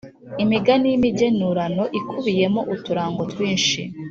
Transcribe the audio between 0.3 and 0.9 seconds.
Imigani